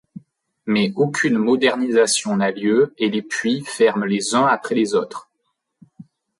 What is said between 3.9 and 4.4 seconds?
les